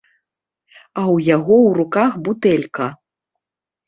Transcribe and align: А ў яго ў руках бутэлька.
А 0.99 1.01
ў 1.15 1.17
яго 1.35 1.55
ў 1.57 1.75
руках 1.79 2.11
бутэлька. 2.29 2.87